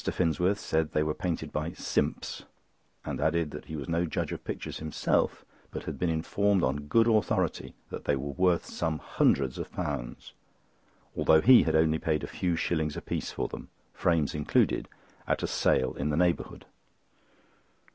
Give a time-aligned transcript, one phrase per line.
[0.03, 2.45] Finsworth said they were painted by "Simpz,"
[3.05, 6.87] and added that he was no judge of pictures himself but had been informed on
[6.87, 10.33] good authority that they were worth some hundreds of pounds,
[11.15, 14.89] although he had only paid a few shillings apiece for them, frames included,
[15.27, 16.65] at a sale in the neighbourhood.